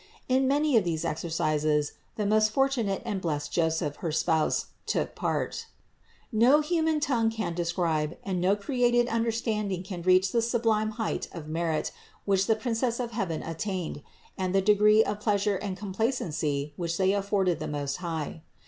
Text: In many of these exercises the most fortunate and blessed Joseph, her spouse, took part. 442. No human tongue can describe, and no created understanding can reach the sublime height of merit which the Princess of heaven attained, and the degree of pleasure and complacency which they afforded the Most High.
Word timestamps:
In 0.27 0.47
many 0.47 0.75
of 0.77 0.83
these 0.83 1.05
exercises 1.05 1.91
the 2.15 2.25
most 2.25 2.49
fortunate 2.49 3.03
and 3.05 3.21
blessed 3.21 3.51
Joseph, 3.53 3.97
her 3.97 4.11
spouse, 4.11 4.69
took 4.87 5.13
part. 5.13 5.67
442. 6.31 6.37
No 6.39 6.61
human 6.61 6.99
tongue 6.99 7.29
can 7.29 7.53
describe, 7.53 8.17
and 8.23 8.41
no 8.41 8.55
created 8.55 9.07
understanding 9.09 9.83
can 9.83 10.01
reach 10.01 10.31
the 10.31 10.41
sublime 10.41 10.93
height 10.97 11.27
of 11.33 11.47
merit 11.47 11.91
which 12.25 12.47
the 12.47 12.55
Princess 12.55 12.99
of 12.99 13.11
heaven 13.11 13.43
attained, 13.43 14.01
and 14.39 14.55
the 14.55 14.59
degree 14.61 15.03
of 15.03 15.19
pleasure 15.19 15.57
and 15.57 15.77
complacency 15.77 16.73
which 16.77 16.97
they 16.97 17.13
afforded 17.13 17.59
the 17.59 17.67
Most 17.67 17.97
High. 17.97 18.41